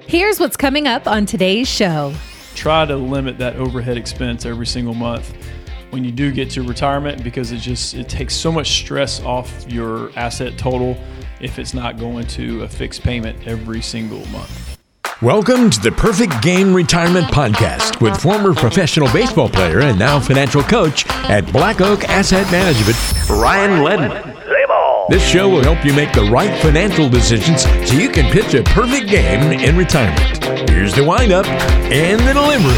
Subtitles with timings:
[0.00, 2.14] Here's what's coming up on today's show.
[2.54, 5.34] Try to limit that overhead expense every single month
[5.90, 9.64] when you do get to retirement because it just it takes so much stress off
[9.68, 10.96] your asset total
[11.40, 14.78] if it's not going to a fixed payment every single month.
[15.20, 20.62] Welcome to the Perfect Game Retirement Podcast with former professional baseball player and now financial
[20.62, 22.98] coach at Black Oak Asset Management,
[23.30, 24.31] Ryan Ledden.
[25.08, 28.62] This show will help you make the right financial decisions so you can pitch a
[28.62, 30.70] perfect game in retirement.
[30.70, 32.72] Here's the windup and the delivery.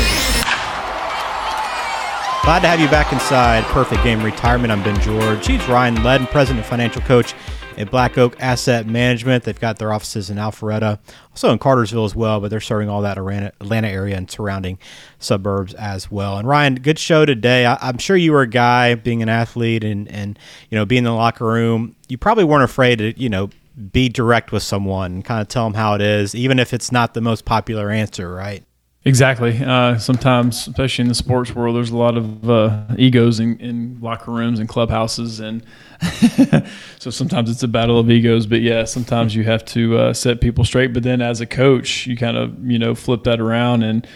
[2.44, 4.72] Glad to have you back inside Perfect Game Retirement.
[4.72, 5.46] I'm Ben George.
[5.46, 7.34] He's Ryan Ledden, President and Financial Coach
[7.78, 9.44] at Black Oak Asset Management.
[9.44, 10.98] They've got their offices in Alpharetta,
[11.30, 14.78] also in Cartersville as well, but they're serving all that Atlanta area and surrounding
[15.18, 16.38] suburbs as well.
[16.38, 17.66] And Ryan, good show today.
[17.66, 20.38] I, am sure you were a guy being an athlete and, and,
[20.70, 21.96] you know, being in the locker room.
[22.08, 23.50] You probably weren't afraid to, you know,
[23.92, 27.14] be direct with someone kind of tell them how it is, even if it's not
[27.14, 28.64] the most popular answer, right?
[29.06, 29.62] Exactly.
[29.62, 33.98] Uh, sometimes, especially in the sports world, there's a lot of uh, egos in, in,
[34.00, 35.62] locker rooms and clubhouses, and
[36.98, 38.46] so sometimes it's a battle of egos.
[38.46, 40.94] But yeah, sometimes you have to uh, set people straight.
[40.94, 44.06] But then, as a coach, you kind of you know flip that around and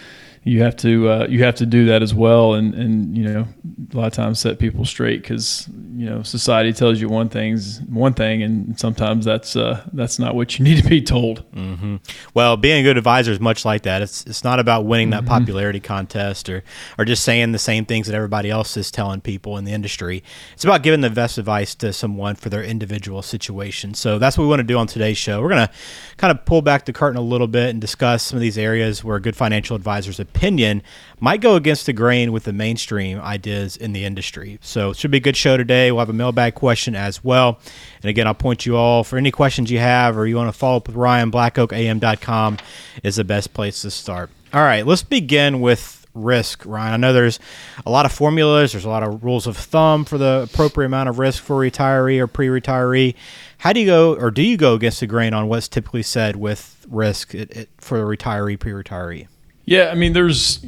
[0.48, 3.46] you have to uh, you have to do that as well, and and you know
[3.92, 7.80] a lot of times set people straight because you know society tells you one thing's
[7.82, 11.50] one thing, and sometimes that's uh, that's not what you need to be told.
[11.52, 11.96] Mm-hmm.
[12.32, 14.00] Well, being a good advisor is much like that.
[14.00, 15.28] It's it's not about winning that mm-hmm.
[15.28, 16.64] popularity contest or
[16.96, 20.24] or just saying the same things that everybody else is telling people in the industry.
[20.54, 23.92] It's about giving the best advice to someone for their individual situation.
[23.92, 25.42] So that's what we want to do on today's show.
[25.42, 25.70] We're gonna
[26.16, 29.04] kind of pull back the curtain a little bit and discuss some of these areas
[29.04, 30.82] where good financial advisors opinion
[31.18, 34.56] might go against the grain with the mainstream ideas in the industry.
[34.62, 35.90] So it should be a good show today.
[35.90, 37.58] We'll have a mailbag question as well.
[38.02, 40.56] And again, I'll point you all for any questions you have or you want to
[40.56, 42.58] follow up with Ryan, blackoakam.com
[43.02, 44.30] is the best place to start.
[44.54, 46.94] All right, let's begin with risk, Ryan.
[46.94, 47.40] I know there's
[47.84, 51.08] a lot of formulas, there's a lot of rules of thumb for the appropriate amount
[51.08, 53.16] of risk for retiree or pre retiree.
[53.58, 56.36] How do you go, or do you go against the grain on what's typically said
[56.36, 59.26] with risk it, it, for a retiree, pre retiree?
[59.68, 60.64] Yeah, I mean, there's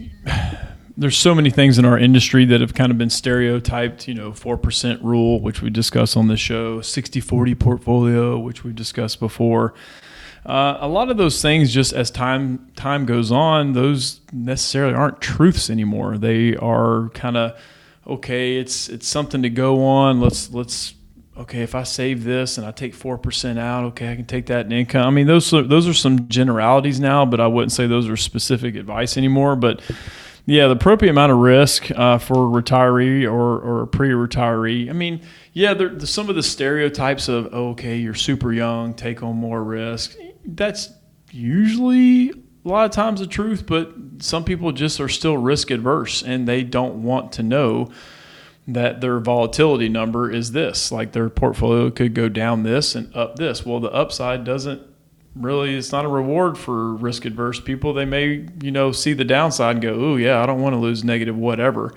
[0.98, 4.06] there's so many things in our industry that have kind of been stereotyped.
[4.06, 8.74] You know, four percent rule, which we discussed on the show, 60-40 portfolio, which we've
[8.74, 9.72] discussed before.
[10.44, 15.22] Uh, a lot of those things, just as time time goes on, those necessarily aren't
[15.22, 16.18] truths anymore.
[16.18, 17.58] They are kind of
[18.06, 18.58] okay.
[18.58, 20.20] It's it's something to go on.
[20.20, 20.92] Let's let's
[21.40, 24.46] okay, if I save this and I take four percent out, okay, I can take
[24.46, 25.06] that in income.
[25.06, 28.16] I mean, those are, those are some generalities now, but I wouldn't say those are
[28.16, 29.56] specific advice anymore.
[29.56, 29.80] But
[30.46, 34.90] yeah, the appropriate amount of risk uh, for a retiree or, or a pre-retiree.
[34.90, 39.36] I mean, yeah, there, some of the stereotypes of okay, you're super young, take on
[39.36, 40.16] more risk.
[40.44, 40.92] That's
[41.30, 46.22] usually a lot of times the truth, but some people just are still risk adverse
[46.22, 47.90] and they don't want to know
[48.74, 50.92] that their volatility number is this.
[50.92, 53.64] Like their portfolio could go down this and up this.
[53.64, 54.82] Well, the upside doesn't
[55.34, 57.92] really it's not a reward for risk adverse people.
[57.92, 60.78] They may, you know, see the downside and go, "Oh, yeah, I don't want to
[60.78, 61.92] lose negative whatever."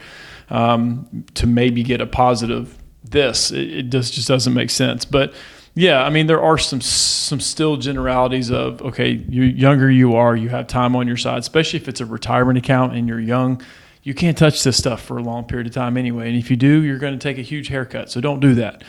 [0.50, 5.06] Um, to maybe get a positive this, it, it just just doesn't make sense.
[5.06, 5.34] But
[5.76, 10.36] yeah, I mean, there are some some still generalities of okay, you younger you are,
[10.36, 13.62] you have time on your side, especially if it's a retirement account and you're young
[14.04, 16.28] you can't touch this stuff for a long period of time anyway.
[16.28, 18.12] And if you do, you're going to take a huge haircut.
[18.12, 18.84] So don't do that.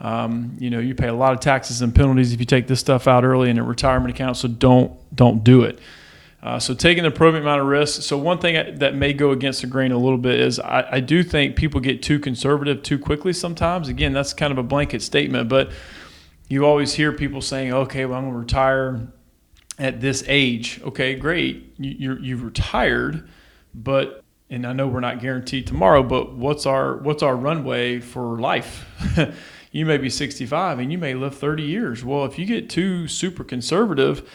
[0.00, 2.78] Um, you know, you pay a lot of taxes and penalties if you take this
[2.78, 4.36] stuff out early in a retirement account.
[4.36, 5.80] So don't don't do it.
[6.40, 8.02] Uh, so taking the appropriate amount of risk.
[8.02, 11.00] So one thing that may go against the grain a little bit is I, I
[11.00, 13.88] do think people get too conservative too quickly sometimes.
[13.88, 15.72] Again, that's kind of a blanket statement, but
[16.48, 19.08] you always hear people saying, "Okay, well, I'm going to retire
[19.78, 23.28] at this age." Okay, great, you, you're, you've retired,
[23.74, 28.40] but and I know we're not guaranteed tomorrow, but what's our what's our runway for
[28.40, 28.86] life?
[29.72, 32.04] you may be 65 and you may live 30 years.
[32.04, 34.28] Well, if you get too super conservative,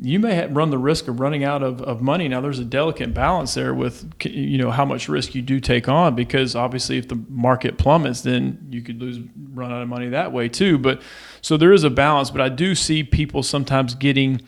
[0.00, 2.26] you may run the risk of running out of, of money.
[2.26, 5.88] Now, there's a delicate balance there with you know how much risk you do take
[5.88, 9.18] on because obviously, if the market plummets, then you could lose
[9.52, 10.78] run out of money that way too.
[10.78, 11.02] But
[11.40, 12.30] so there is a balance.
[12.30, 14.40] But I do see people sometimes getting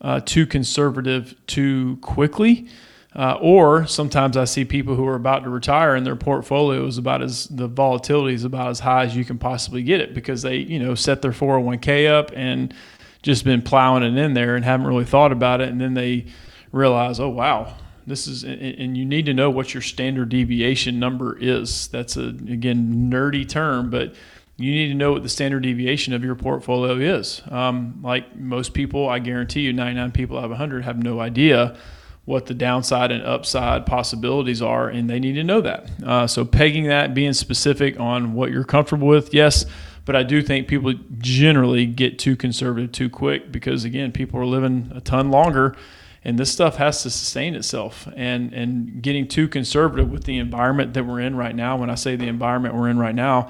[0.00, 2.68] uh, too conservative too quickly.
[3.16, 6.98] Uh, or sometimes I see people who are about to retire and their portfolio is
[6.98, 10.42] about as the volatility is about as high as you can possibly get it because
[10.42, 12.74] they you know set their 401k up and
[13.22, 16.26] just been plowing it in there and haven't really thought about it and then they
[16.70, 17.74] realize oh wow
[18.06, 22.28] this is and you need to know what your standard deviation number is that's a
[22.28, 24.14] again nerdy term but
[24.58, 27.40] you need to know what the standard deviation of your portfolio is.
[27.48, 31.78] Um, like most people, I guarantee you, 99 people out of 100 have no idea
[32.28, 35.90] what the downside and upside possibilities are, and they need to know that.
[36.04, 39.64] Uh, so, pegging that, being specific on what you're comfortable with, yes,
[40.04, 44.44] but I do think people generally get too conservative too quick because, again, people are
[44.44, 45.74] living a ton longer
[46.22, 50.92] and this stuff has to sustain itself and and getting too conservative with the environment
[50.92, 53.48] that we're in right now when i say the environment we're in right now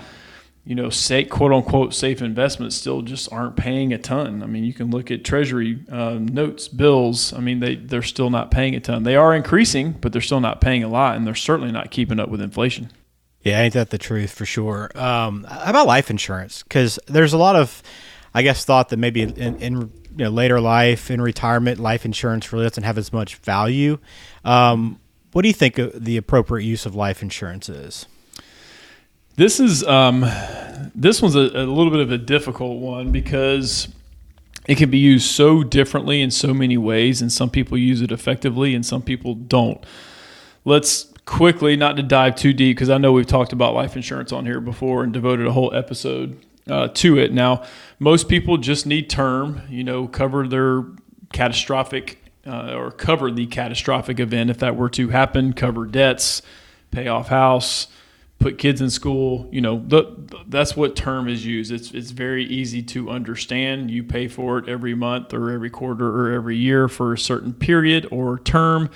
[0.68, 4.42] you know safe quote unquote safe investments still just aren't paying a ton.
[4.42, 7.32] I mean you can look at treasury um, notes bills.
[7.32, 9.02] I mean they they're still not paying a ton.
[9.02, 12.20] They are increasing but they're still not paying a lot and they're certainly not keeping
[12.20, 12.90] up with inflation.
[13.40, 14.90] Yeah ain't that the truth for sure?
[14.94, 16.62] Um, how about life insurance?
[16.62, 17.82] Because there's a lot of
[18.34, 22.52] i guess thought that maybe in, in you know, later life in retirement, life insurance
[22.52, 23.98] really doesn't have as much value.
[24.44, 25.00] Um,
[25.32, 28.06] what do you think the appropriate use of life insurance is?
[29.38, 30.22] This is um,
[30.96, 33.86] this one's a, a little bit of a difficult one because
[34.66, 38.10] it can be used so differently in so many ways, and some people use it
[38.10, 39.86] effectively, and some people don't.
[40.64, 44.32] Let's quickly, not to dive too deep, because I know we've talked about life insurance
[44.32, 47.32] on here before and devoted a whole episode uh, to it.
[47.32, 47.62] Now,
[48.00, 50.84] most people just need term, you know, cover their
[51.32, 56.42] catastrophic uh, or cover the catastrophic event if that were to happen, cover debts,
[56.90, 57.86] pay off house,
[58.38, 59.48] put kids in school.
[59.50, 61.72] You know, the, that's what term is used.
[61.72, 63.90] It's it's very easy to understand.
[63.90, 67.52] You pay for it every month or every quarter or every year for a certain
[67.52, 68.90] period or term,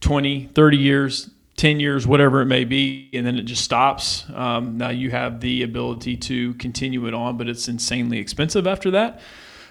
[0.00, 4.24] 20, 30 years, 10 years, whatever it may be, and then it just stops.
[4.32, 8.92] Um, now you have the ability to continue it on, but it's insanely expensive after
[8.92, 9.20] that.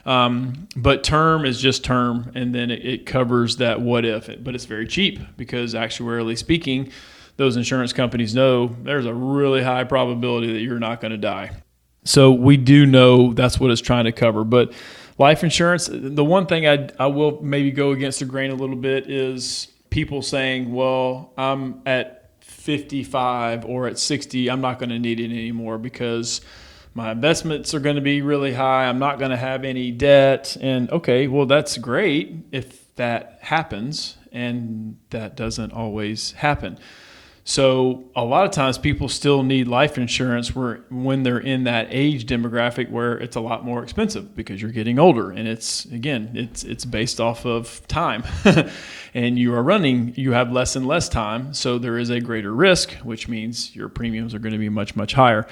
[0.06, 4.56] Um, but term is just term, and then it, it covers that what if, but
[4.56, 6.92] it's very cheap because actuarially speaking,
[7.38, 11.52] those insurance companies know there's a really high probability that you're not going to die.
[12.04, 14.44] So we do know that's what it's trying to cover.
[14.44, 14.74] But
[15.18, 18.76] life insurance, the one thing I, I will maybe go against the grain a little
[18.76, 25.00] bit is people saying, well, I'm at 55 or at 60, I'm not going to
[25.00, 26.42] need it anymore because
[26.94, 28.86] my investments are going to be really high.
[28.86, 30.58] I'm not going to have any debt.
[30.60, 36.80] And okay, well, that's great if that happens, and that doesn't always happen.
[37.50, 41.88] So a lot of times people still need life insurance where when they're in that
[41.92, 46.32] age demographic where it's a lot more expensive because you're getting older and it's again
[46.34, 48.26] it's it's based off of time
[49.14, 52.54] and you are running you have less and less time so there is a greater
[52.54, 55.48] risk which means your premiums are going to be much much higher.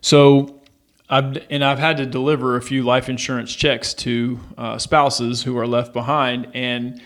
[0.00, 0.60] So
[1.08, 5.56] I've, and I've had to deliver a few life insurance checks to uh, spouses who
[5.58, 7.00] are left behind and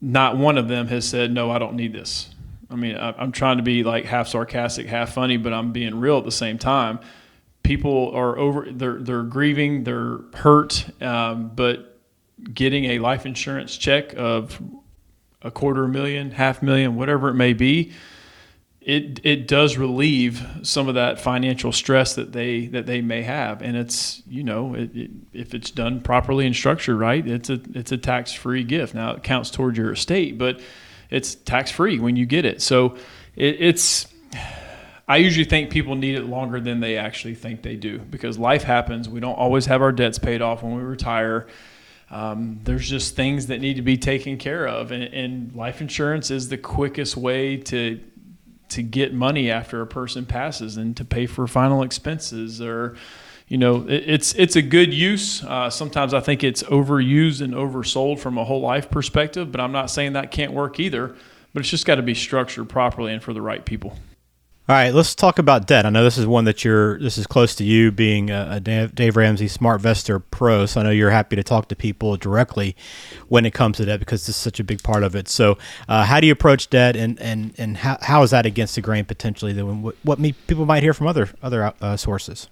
[0.00, 2.30] not one of them has said no I don't need this
[2.70, 6.00] I mean, I, am trying to be like half sarcastic, half funny, but I'm being
[6.00, 7.00] real at the same time.
[7.62, 11.98] People are over, they're, they're grieving, they're hurt, um, but
[12.52, 14.60] getting a life insurance check of
[15.42, 17.92] a quarter million, half million, whatever it may be,
[18.84, 23.62] it it does relieve some of that financial stress that they that they may have,
[23.62, 27.60] and it's you know it, it, if it's done properly and structured right, it's a
[27.72, 28.94] it's a tax free gift.
[28.94, 30.60] Now it counts towards your estate, but
[31.14, 32.60] it's tax free when you get it.
[32.60, 32.96] So
[33.36, 34.06] it, it's.
[35.06, 38.62] I usually think people need it longer than they actually think they do because life
[38.62, 39.06] happens.
[39.06, 41.46] We don't always have our debts paid off when we retire.
[42.10, 46.30] Um, there's just things that need to be taken care of, and, and life insurance
[46.30, 48.00] is the quickest way to
[48.70, 52.96] to get money after a person passes and to pay for final expenses or
[53.54, 55.44] you know, it, it's it's a good use.
[55.44, 59.70] Uh, sometimes I think it's overused and oversold from a whole life perspective, but I'm
[59.70, 61.14] not saying that can't work either.
[61.52, 63.90] But it's just got to be structured properly and for the right people.
[64.68, 65.86] All right, let's talk about debt.
[65.86, 66.98] I know this is one that you're.
[66.98, 70.66] This is close to you, being a, Dave Ramsey Smart SmartVestor Pro.
[70.66, 72.74] So I know you're happy to talk to people directly
[73.28, 75.28] when it comes to debt because this is such a big part of it.
[75.28, 75.58] So,
[75.88, 78.80] uh, how do you approach debt, and and and how, how is that against the
[78.80, 79.52] grain potentially?
[79.52, 80.18] That what, what
[80.48, 82.48] people might hear from other other uh, sources?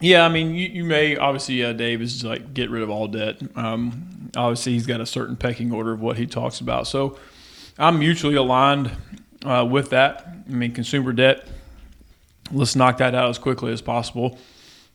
[0.00, 3.40] Yeah, I mean, you, you may obviously Dave is like get rid of all debt.
[3.56, 6.86] Um, obviously, he's got a certain pecking order of what he talks about.
[6.86, 7.18] So,
[7.78, 8.92] I'm mutually aligned
[9.44, 10.26] uh, with that.
[10.48, 11.46] I mean, consumer debt.
[12.52, 14.38] Let's knock that out as quickly as possible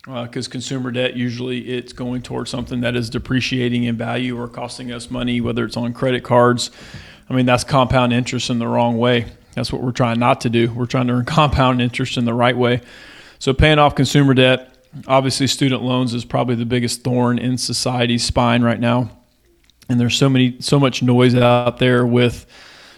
[0.03, 4.47] because uh, consumer debt usually it's going towards something that is depreciating in value or
[4.47, 6.71] costing us money, whether it's on credit cards.
[7.29, 9.25] I mean, that's compound interest in the wrong way.
[9.55, 10.71] That's what we're trying not to do.
[10.71, 12.81] We're trying to earn compound interest in the right way.
[13.39, 14.73] So, paying off consumer debt
[15.07, 19.09] obviously student loans is probably the biggest thorn in society's spine right now
[19.89, 22.45] and there's so many so much noise out there with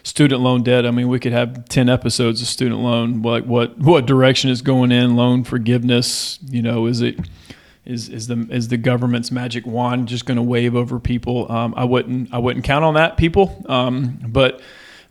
[0.04, 0.86] student loan debt.
[0.86, 3.22] I mean, we could have ten episodes of student loan.
[3.22, 6.38] Like what what direction is going in loan forgiveness?
[6.44, 7.18] You know, is it
[7.86, 11.50] is is the is the government's magic wand just going to wave over people?
[11.52, 13.64] Um, I wouldn't I wouldn't count on that, people.
[13.68, 14.62] Um, but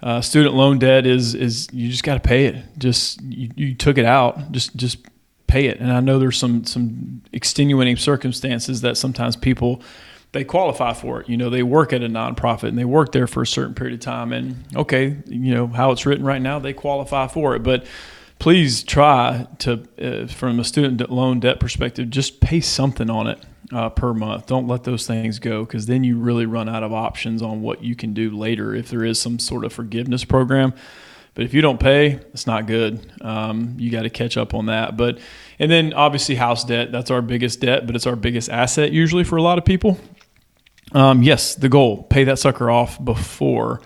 [0.03, 2.57] uh, student loan debt is is you just got to pay it.
[2.79, 4.53] Just you, you took it out.
[4.53, 4.99] Just just
[5.51, 5.81] pay it.
[5.81, 9.83] And I know there's some some extenuating circumstances that sometimes people
[10.33, 11.29] they qualify for it.
[11.29, 13.95] You know, they work at a nonprofit and they work there for a certain period
[13.95, 14.33] of time.
[14.33, 17.65] And okay, you know how it's written right now, they qualify for it.
[17.65, 17.85] But
[18.39, 23.45] please try to, uh, from a student loan debt perspective, just pay something on it
[23.73, 24.47] uh, per month.
[24.47, 27.83] Don't let those things go because then you really run out of options on what
[27.83, 30.75] you can do later if there is some sort of forgiveness program.
[31.41, 33.01] But if you don't pay, it's not good.
[33.23, 34.99] Um, you got to catch up on that.
[34.99, 35.21] But
[35.59, 36.93] and then obviously house debt.
[36.93, 39.99] That's our biggest debt, but it's our biggest asset usually for a lot of people.
[40.93, 43.81] Um, yes, the goal pay that sucker off before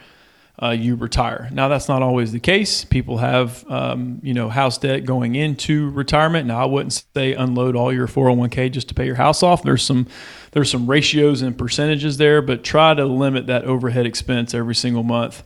[0.61, 1.49] uh, you retire.
[1.53, 2.85] Now that's not always the case.
[2.85, 6.49] People have um, you know house debt going into retirement.
[6.49, 9.63] Now I wouldn't say unload all your 401k just to pay your house off.
[9.63, 10.09] There's some
[10.51, 15.05] there's some ratios and percentages there, but try to limit that overhead expense every single
[15.05, 15.45] month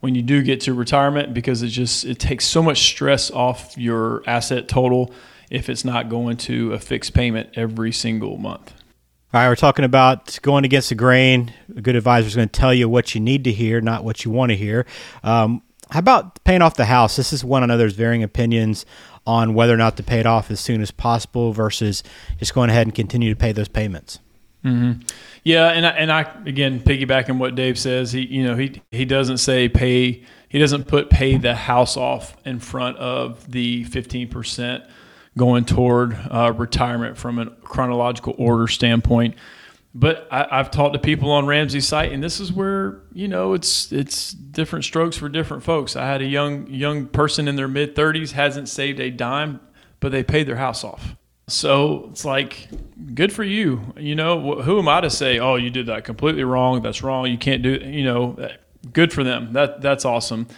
[0.00, 3.76] when you do get to retirement because it just it takes so much stress off
[3.76, 5.12] your asset total
[5.50, 8.72] if it's not going to a fixed payment every single month.
[9.34, 11.52] All right, we're talking about going against the grain.
[11.76, 14.24] A good advisor is going to tell you what you need to hear, not what
[14.24, 14.86] you want to hear.
[15.22, 17.16] Um, how about paying off the house?
[17.16, 18.86] This is one there's varying opinions
[19.26, 22.02] on whether or not to pay it off as soon as possible versus
[22.38, 24.20] just going ahead and continue to pay those payments.
[24.66, 25.02] Mm-hmm.
[25.44, 28.10] Yeah, and I, and I again piggybacking what Dave says.
[28.10, 30.24] He you know he he doesn't say pay.
[30.48, 34.84] He doesn't put pay the house off in front of the fifteen percent
[35.38, 39.36] going toward uh, retirement from a chronological order standpoint.
[39.94, 43.54] But I, have talked to people on Ramsey's site, and this is where you know
[43.54, 45.94] it's it's different strokes for different folks.
[45.94, 49.60] I had a young young person in their mid thirties hasn't saved a dime,
[50.00, 51.14] but they paid their house off.
[51.48, 52.68] So it's like,
[53.14, 53.94] good for you.
[53.96, 56.82] You know, who am I to say, oh, you did that completely wrong?
[56.82, 57.26] That's wrong.
[57.26, 57.74] You can't do.
[57.74, 58.56] You know, eh,
[58.92, 59.52] good for them.
[59.52, 60.48] That that's awesome.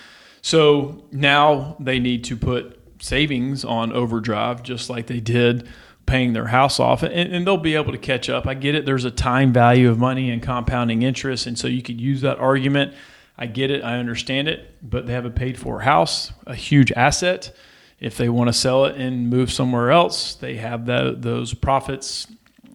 [0.40, 5.68] So now they need to put savings on overdrive, just like they did
[6.06, 8.46] paying their house off, and, and they'll be able to catch up.
[8.46, 8.86] I get it.
[8.86, 12.38] There's a time value of money and compounding interest, and so you could use that
[12.38, 12.94] argument.
[13.36, 13.84] I get it.
[13.84, 14.74] I understand it.
[14.82, 17.54] But they have a paid for house, a huge asset
[18.00, 22.26] if they want to sell it and move somewhere else, they have that, those profits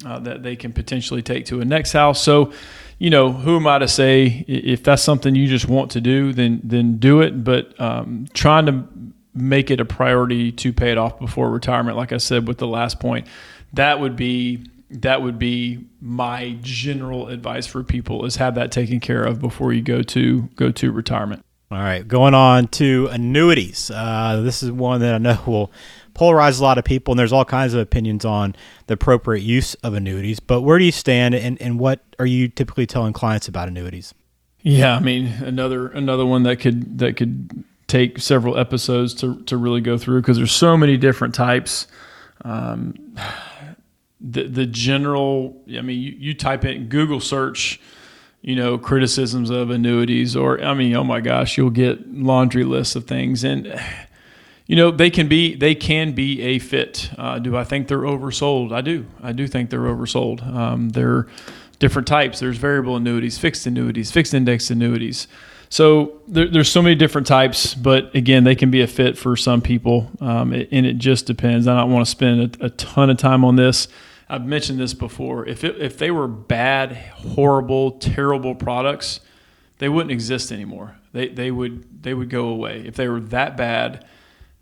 [0.06, 2.22] uh, that they can potentially take to a next house.
[2.22, 2.52] So,
[3.00, 6.34] you know, who am I to say if that's something you just want to do,
[6.34, 7.44] then then do it.
[7.44, 8.84] But um, trying to
[9.34, 12.68] make it a priority to pay it off before retirement, like I said with the
[12.68, 13.28] last point,
[13.74, 19.00] that would be that would be my general advice for people is have that taken
[19.00, 21.44] care of before you go to go to retirement.
[21.74, 23.90] All right, going on to annuities.
[23.90, 25.72] Uh, this is one that I know will
[26.14, 28.56] polarize a lot of people, and there's all kinds of opinions on
[28.88, 30.40] the appropriate use of annuities.
[30.40, 34.14] But where do you stand, and, and what are you typically telling clients about annuities?
[34.62, 39.58] Yeah, I mean another another one that could that could take several episodes to to
[39.58, 41.88] really go through because there's so many different types.
[42.44, 43.16] Um,
[44.22, 47.82] the the general, I mean, you, you type in Google search
[48.44, 52.96] you know, criticisms of annuities, or I mean, oh my gosh, you'll get laundry lists
[52.98, 53.82] of things, and
[54.68, 57.10] you know they can be they can be a fit.
[57.18, 58.74] Uh, do I think they're oversold?
[58.74, 59.06] I do.
[59.22, 60.46] I do think they're oversold.
[60.46, 61.28] Um, they're
[61.80, 62.42] different types.
[62.42, 65.30] There's variable annuities, fixed annuities, fixed index annuities.
[65.70, 69.38] So there, there's so many different types, but again, they can be a fit for
[69.38, 71.66] some people, um, and it just depends.
[71.66, 73.88] I don't want to spend a, a ton of time on this.
[74.34, 75.48] I've mentioned this before.
[75.48, 79.20] If it, if they were bad, horrible, terrible products,
[79.78, 80.98] they wouldn't exist anymore.
[81.12, 82.84] They they would they would go away.
[82.84, 84.06] If they were that bad,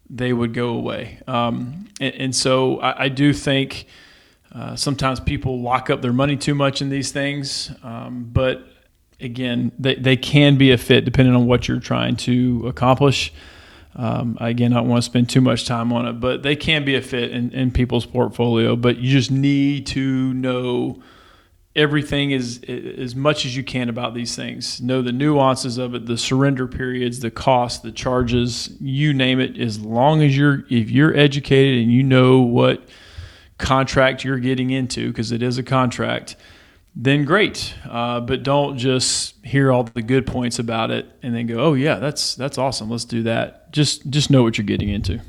[0.09, 1.19] they would go away.
[1.25, 3.85] Um, and, and, so I, I do think
[4.51, 7.71] uh, sometimes people lock up their money too much in these things.
[7.81, 8.67] Um, but
[9.21, 13.31] again, they, they can be a fit depending on what you're trying to accomplish.
[13.95, 16.85] Um, again, I don't want to spend too much time on it, but they can
[16.85, 18.75] be a fit in, in people's portfolio.
[18.75, 21.01] But you just need to know
[21.75, 24.81] everything is as much as you can about these things.
[24.81, 29.57] Know the nuances of it, the surrender periods, the cost, the charges, you name it.
[29.57, 32.87] As long as you're if you're educated and you know what
[33.57, 36.35] contract you're getting into, because it is a contract
[36.95, 37.73] then great.
[37.89, 41.73] Uh, but don't just hear all the good points about it and then go, "Oh
[41.73, 42.89] yeah, that's that's awesome.
[42.89, 45.21] Let's do that." Just just know what you're getting into.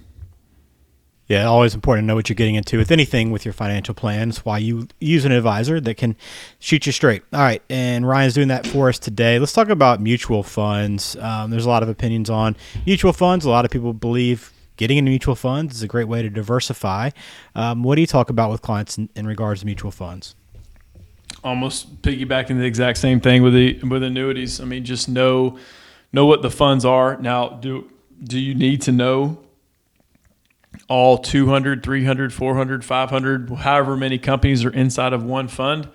[1.28, 4.44] Yeah, always important to know what you're getting into with anything with your financial plans.
[4.44, 6.16] Why you use an advisor that can
[6.58, 7.22] shoot you straight.
[7.32, 9.38] All right, and Ryan's doing that for us today.
[9.38, 11.16] Let's talk about mutual funds.
[11.16, 13.44] Um, there's a lot of opinions on mutual funds.
[13.44, 17.10] A lot of people believe getting into mutual funds is a great way to diversify.
[17.54, 20.34] Um, what do you talk about with clients in, in regards to mutual funds?
[21.44, 24.60] Almost piggybacking the exact same thing with the with annuities.
[24.60, 25.58] I mean, just know
[26.12, 27.16] know what the funds are.
[27.16, 27.90] Now, do
[28.22, 29.38] do you need to know
[30.88, 35.88] all 200, 300, 400, 500, however many companies are inside of one fund?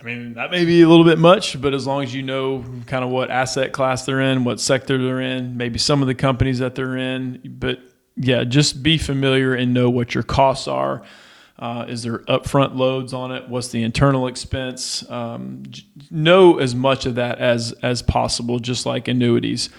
[0.00, 2.64] I mean, that may be a little bit much, but as long as you know
[2.86, 6.14] kind of what asset class they're in, what sector they're in, maybe some of the
[6.14, 7.78] companies that they're in, but
[8.16, 11.02] yeah, just be familiar and know what your costs are.
[11.62, 13.48] Uh, is there upfront loads on it?
[13.48, 15.08] What's the internal expense?
[15.08, 15.62] Um,
[16.10, 19.70] know as much of that as as possible, just like annuities.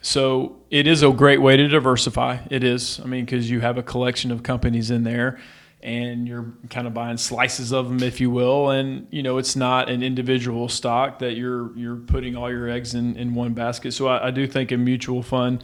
[0.00, 2.38] So it is a great way to diversify.
[2.50, 3.00] It is.
[3.00, 5.40] I mean, because you have a collection of companies in there
[5.80, 8.70] and you're kind of buying slices of them, if you will.
[8.70, 12.94] And you know, it's not an individual stock that you're you're putting all your eggs
[12.94, 13.92] in, in one basket.
[13.92, 15.62] So I, I do think a mutual fund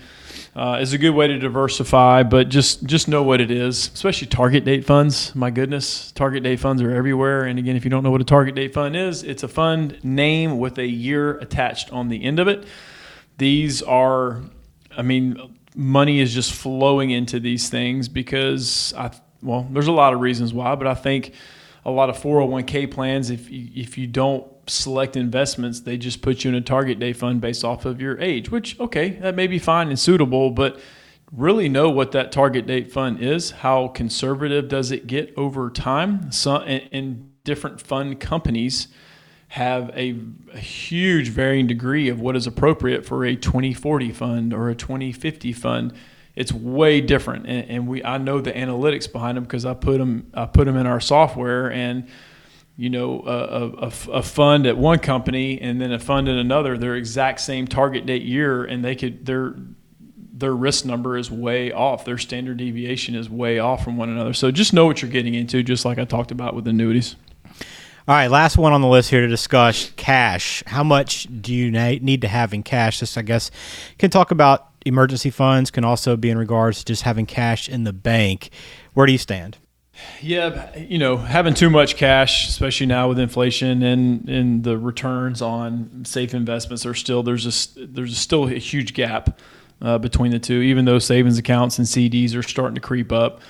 [0.54, 4.28] uh, is a good way to diversify, but just just know what it is, especially
[4.28, 5.35] target date funds.
[5.35, 7.44] My goodness, target date funds are everywhere.
[7.44, 9.99] And again, if you don't know what a target date fund is, it's a fund
[10.04, 12.66] name with a year attached on the end of it.
[13.38, 14.42] These are,
[14.97, 19.11] I mean, money is just flowing into these things because I
[19.44, 21.32] well, there's a lot of reasons why, but I think
[21.84, 26.44] a lot of 401k plans, if you, if you don't select investments, they just put
[26.44, 29.46] you in a target date fund based off of your age, which, okay, that may
[29.46, 30.80] be fine and suitable, but
[31.30, 33.50] really know what that target date fund is.
[33.50, 36.32] How conservative does it get over time?
[36.32, 38.88] Some, and, and different fund companies
[39.48, 40.18] have a,
[40.52, 45.52] a, huge varying degree of what is appropriate for a 2040 fund or a 2050
[45.52, 45.92] fund
[46.36, 47.46] it's way different.
[47.46, 50.64] And, and, we I know the analytics behind them because I put them I put
[50.66, 52.08] them in our software and
[52.76, 56.76] you know a, a, a, fund at one company and then a fund in another
[56.76, 59.54] their exact same target date year and they could their
[60.36, 64.32] their risk number is way off their standard deviation is way off from one another
[64.32, 67.14] so just know what you're getting into just like i talked about with annuities
[68.06, 70.62] all right, last one on the list here to discuss cash.
[70.66, 73.00] How much do you need to have in cash?
[73.00, 73.50] This, I guess,
[73.96, 77.85] can talk about emergency funds can also be in regards to just having cash in
[77.85, 78.51] the bank.
[78.92, 79.59] Where do you stand?
[80.20, 85.40] Yeah, you know, having too much cash, especially now with inflation and and the returns
[85.40, 89.38] on safe investments are still there's a there's still a huge gap
[89.81, 90.62] uh, between the two.
[90.62, 93.40] Even though savings accounts and CDs are starting to creep up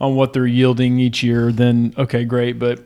[0.00, 2.58] on what they're yielding each year, then okay, great.
[2.58, 2.80] But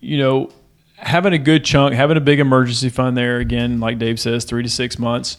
[0.00, 0.50] you know,
[0.96, 4.62] having a good chunk, having a big emergency fund there again, like Dave says, three
[4.62, 5.36] to six months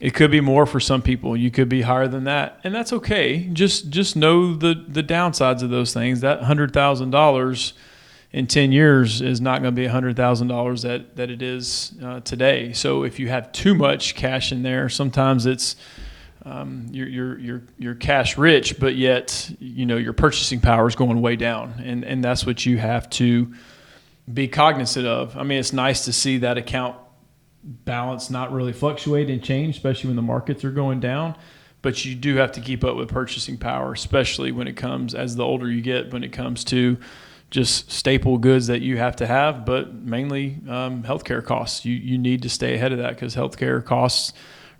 [0.00, 1.36] it could be more for some people.
[1.36, 3.44] You could be higher than that, and that's okay.
[3.52, 6.20] Just just know the the downsides of those things.
[6.20, 7.74] That hundred thousand dollars
[8.32, 11.92] in ten years is not going to be hundred thousand dollars that that it is
[12.02, 12.72] uh, today.
[12.72, 15.76] So if you have too much cash in there, sometimes it's
[16.46, 20.96] um, you're, you're, you're, you're cash rich, but yet you know your purchasing power is
[20.96, 23.52] going way down, and and that's what you have to
[24.32, 25.36] be cognizant of.
[25.36, 26.96] I mean, it's nice to see that account
[27.62, 31.36] balance not really fluctuate and change, especially when the markets are going down.
[31.82, 35.36] But you do have to keep up with purchasing power, especially when it comes as
[35.36, 36.12] the older you get.
[36.12, 36.98] When it comes to
[37.50, 41.84] just staple goods that you have to have, but mainly um, healthcare costs.
[41.84, 44.32] You you need to stay ahead of that because healthcare costs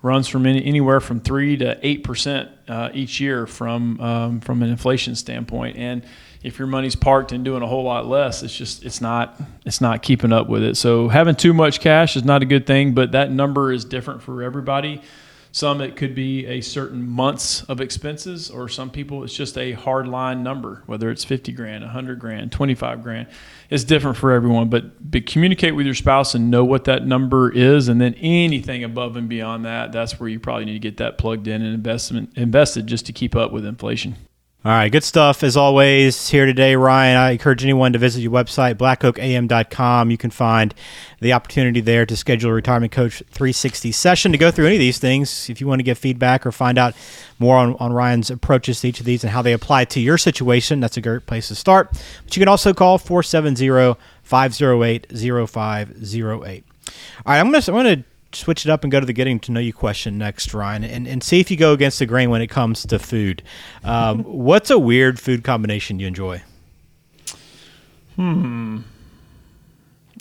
[0.03, 4.62] runs from any, anywhere from three to eight percent uh, each year from um, from
[4.62, 6.05] an inflation standpoint, and
[6.42, 9.81] if your money's parked and doing a whole lot less, it's just it's not it's
[9.81, 10.76] not keeping up with it.
[10.76, 14.22] So having too much cash is not a good thing, but that number is different
[14.22, 15.03] for everybody.
[15.53, 19.72] Some it could be a certain months of expenses, or some people it's just a
[19.72, 23.26] hard line number, whether it's 50 grand, 100 grand, 25 grand.
[23.68, 27.50] It's different for everyone, but, but communicate with your spouse and know what that number
[27.50, 27.88] is.
[27.88, 31.18] And then anything above and beyond that, that's where you probably need to get that
[31.18, 34.14] plugged in and investment invested just to keep up with inflation.
[34.62, 37.16] All right, good stuff as always here today, Ryan.
[37.16, 40.11] I encourage anyone to visit your website, blackoakam.com.
[40.11, 40.75] You can find
[41.20, 44.81] the opportunity there to schedule a Retirement Coach 360 session to go through any of
[44.81, 45.49] these things.
[45.49, 46.94] If you want to get feedback or find out
[47.38, 50.18] more on, on Ryan's approaches to each of these and how they apply to your
[50.18, 51.92] situation, that's a great place to start.
[52.25, 55.07] But you can also call 470 508
[55.49, 56.64] 0508.
[57.25, 59.12] All right, I'm going to I'm going to switch it up and go to the
[59.12, 62.07] getting to know you question next, Ryan, and, and see if you go against the
[62.07, 63.43] grain when it comes to food.
[63.85, 66.43] Um, what's a weird food combination you enjoy?
[68.16, 68.81] Hmm.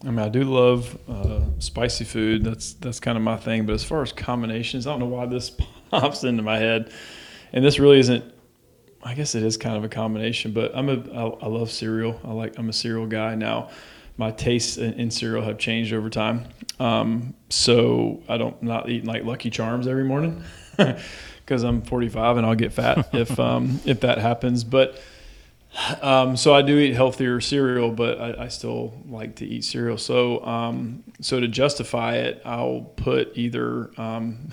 [0.03, 2.43] I mean, I do love uh, spicy food.
[2.45, 3.65] That's that's kind of my thing.
[3.65, 5.51] But as far as combinations, I don't know why this
[5.91, 6.91] pops into my head,
[7.51, 8.23] and this really isn't
[9.01, 12.19] I guess it is kind of a combination, but I'm a I, I love cereal.
[12.23, 13.69] I like I'm a cereal guy now.
[14.19, 16.43] My tastes in, in cereal have changed over time,
[16.77, 20.43] um, so I don't not eating like Lucky Charms every morning
[20.77, 24.65] because I'm 45 and I'll get fat if um, if that happens.
[24.65, 25.01] But
[26.01, 29.97] um, so I do eat healthier cereal, but I, I still like to eat cereal.
[29.97, 34.49] So um, so to justify it, I'll put either um,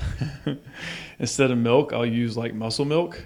[1.19, 3.21] instead of milk, I'll use like muscle milk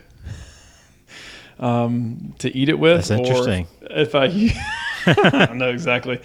[1.58, 3.06] um, to eat it with.
[3.06, 3.66] That's interesting.
[3.82, 4.28] If I,
[5.06, 6.20] I know exactly.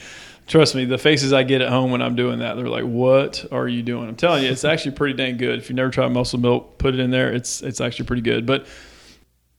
[0.47, 3.45] Trust me, the faces I get at home when I'm doing that, they're like, "What
[3.51, 5.57] are you doing?" I'm telling you, it's actually pretty dang good.
[5.57, 7.33] If you never tried muscle milk, put it in there.
[7.33, 8.45] It's it's actually pretty good.
[8.45, 8.67] But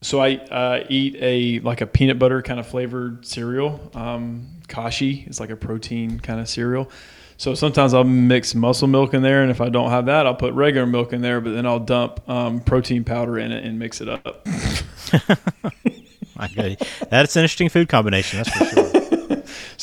[0.00, 3.90] so I uh, eat a like a peanut butter kind of flavored cereal.
[3.94, 6.90] Um, Kashi is like a protein kind of cereal.
[7.38, 10.34] So sometimes I'll mix muscle milk in there, and if I don't have that, I'll
[10.34, 11.40] put regular milk in there.
[11.40, 14.46] But then I'll dump um, protein powder in it and mix it up.
[17.10, 18.38] That's an interesting food combination.
[18.38, 18.85] That's for sure.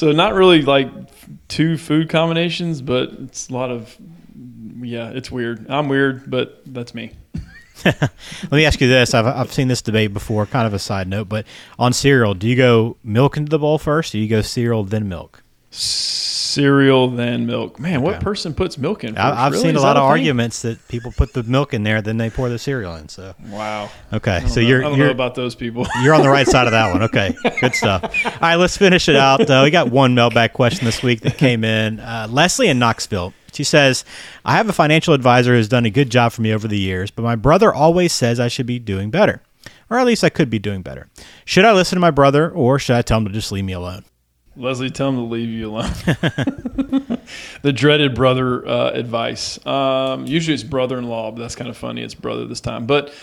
[0.03, 0.89] So not really like
[1.47, 3.95] two food combinations, but it's a lot of
[4.81, 5.09] yeah.
[5.09, 5.65] It's weird.
[5.69, 7.13] I'm weird, but that's me.
[7.85, 10.45] Let me ask you this: I've I've seen this debate before.
[10.45, 11.45] Kind of a side note, but
[11.79, 14.83] on cereal, do you go milk into the bowl first, or do you go cereal
[14.83, 15.42] then milk?
[15.73, 17.79] Cereal than milk.
[17.79, 19.15] Man, what person puts milk in?
[19.15, 19.23] First?
[19.25, 19.63] I, have Really?
[19.63, 20.09] seen a lot of thing?
[20.09, 23.09] arguments that people put the milk in there, then they pour the cereal in.
[23.09, 23.89] So Wow.
[24.13, 25.88] okay, so know- you're I don't you're know about those people.
[26.03, 27.03] You're on the right side of that one.
[27.03, 28.03] Okay, good stuff.
[28.25, 29.49] All right, let's finish it out.
[29.49, 31.99] Uh, we got one mailbag question this week that came in.
[31.99, 33.33] Uh, Leslie in Knoxville.
[33.53, 34.03] She says,
[34.45, 37.12] I have a financial advisor who's done a good job for me over the years,
[37.12, 39.41] but my brother always says I should be doing better.
[39.89, 41.07] Or at least I could be doing better.
[41.45, 43.73] Should I listen to my brother or should I tell him to just leave me
[43.73, 44.05] alone?
[44.55, 45.91] Leslie, tell him to leave you alone.
[47.63, 49.63] the dreaded brother uh, advice.
[49.65, 52.03] Um, usually it's brother-in-law, but that's kind of funny.
[52.03, 52.85] It's brother this time.
[52.85, 53.13] But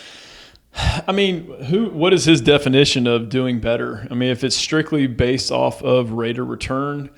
[0.74, 1.90] I mean, who?
[1.90, 4.06] What is his definition of doing better?
[4.10, 7.10] I mean, if it's strictly based off of rate of return,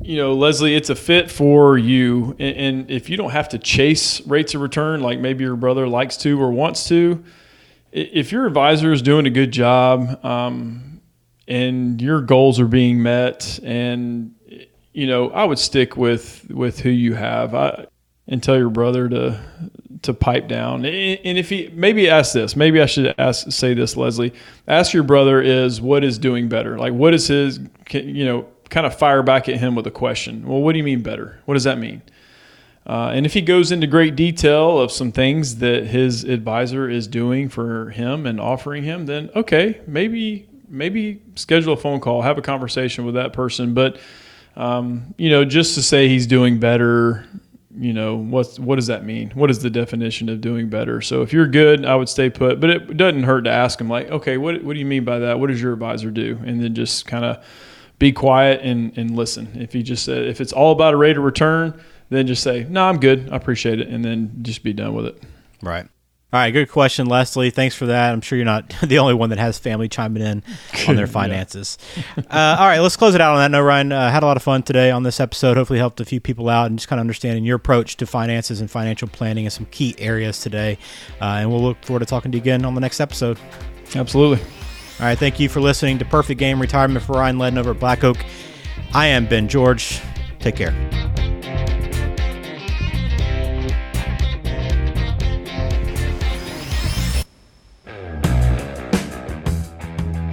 [0.00, 2.36] you know, Leslie, it's a fit for you.
[2.38, 5.88] And, and if you don't have to chase rates of return like maybe your brother
[5.88, 7.24] likes to or wants to,
[7.92, 10.95] if your advisor is doing a good job um,
[11.48, 14.34] and your goals are being met, and
[14.92, 17.54] you know, I would stick with with who you have.
[17.54, 17.86] I,
[18.28, 19.40] and tell your brother to
[20.02, 20.84] to pipe down.
[20.84, 24.32] And if he maybe ask this, maybe I should ask say this, Leslie.
[24.66, 26.78] Ask your brother is what is doing better.
[26.78, 30.46] Like what is his you know kind of fire back at him with a question.
[30.46, 31.40] Well, what do you mean better?
[31.44, 32.02] What does that mean?
[32.84, 37.08] Uh, and if he goes into great detail of some things that his advisor is
[37.08, 42.38] doing for him and offering him, then okay, maybe maybe schedule a phone call, have
[42.38, 43.74] a conversation with that person.
[43.74, 43.98] But
[44.56, 47.26] um, you know, just to say he's doing better,
[47.76, 49.30] you know, what's what does that mean?
[49.30, 51.00] What is the definition of doing better?
[51.00, 52.60] So if you're good, I would stay put.
[52.60, 55.18] But it doesn't hurt to ask him, like, okay, what what do you mean by
[55.20, 55.38] that?
[55.38, 56.40] What does your advisor do?
[56.44, 57.44] And then just kind of
[57.98, 59.50] be quiet and, and listen.
[59.54, 61.78] If he just said if it's all about a rate of return,
[62.10, 65.06] then just say, no, I'm good, I appreciate it, and then just be done with
[65.06, 65.22] it.
[65.62, 65.86] Right.
[66.32, 67.50] All right, good question, Leslie.
[67.50, 68.12] Thanks for that.
[68.12, 70.42] I'm sure you're not the only one that has family chiming in
[70.88, 71.78] on their finances.
[72.16, 73.92] uh, all right, let's close it out on that note, Ryan.
[73.92, 75.56] Uh, had a lot of fun today on this episode.
[75.56, 78.60] Hopefully, helped a few people out and just kind of understanding your approach to finances
[78.60, 80.78] and financial planning and some key areas today.
[81.20, 83.38] Uh, and we'll look forward to talking to you again on the next episode.
[83.94, 84.44] Absolutely.
[84.98, 87.78] All right, thank you for listening to Perfect Game Retirement for Ryan Ledden over at
[87.78, 88.16] Black Oak.
[88.92, 90.00] I am Ben George.
[90.40, 91.35] Take care.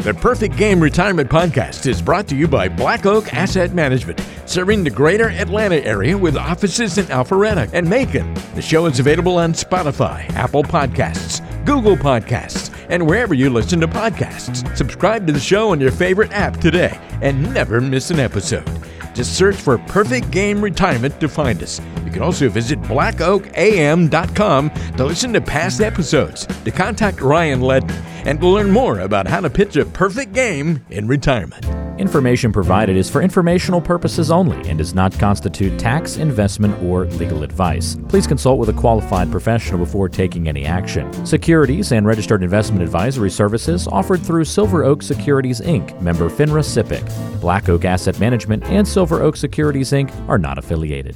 [0.03, 4.83] The Perfect Game Retirement Podcast is brought to you by Black Oak Asset Management, serving
[4.83, 8.33] the greater Atlanta area with offices in Alpharetta and Macon.
[8.53, 13.87] The show is available on Spotify, Apple Podcasts, Google Podcasts, and wherever you listen to
[13.87, 14.75] podcasts.
[14.75, 18.69] Subscribe to the show on your favorite app today and never miss an episode.
[19.13, 21.79] Just search for Perfect Game Retirement to find us.
[22.03, 28.39] You can also visit blackoakam.com to listen to past episodes, to contact Ryan Ledden, and
[28.39, 31.65] to learn more about how to pitch a perfect game in retirement.
[31.99, 37.43] Information provided is for informational purposes only and does not constitute tax, investment, or legal
[37.43, 37.97] advice.
[38.09, 41.11] Please consult with a qualified professional before taking any action.
[41.25, 47.39] Securities and registered investment advisory services offered through Silver Oak Securities Inc., member FINRA SIPC.
[47.39, 50.11] Black Oak Asset Management and Silver Oak Securities Inc.
[50.27, 51.15] are not affiliated.